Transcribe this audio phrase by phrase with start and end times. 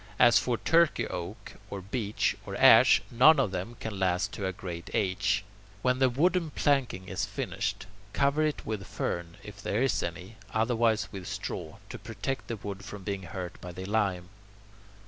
[0.17, 4.51] As for Turkey oak or beech or ash, none of them can last to a
[4.51, 5.45] great age.
[5.83, 11.09] When the wooden planking is finished, cover it with fern, if there is any, otherwise
[11.11, 14.29] with straw, to protect the wood from being hurt by the lime.